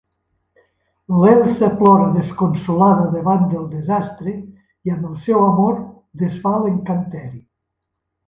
[1.15, 4.33] L'Elsa plora desconsolada davant del desastre
[4.89, 5.77] i amb el seu amor
[6.23, 7.41] desfà l'encanteri.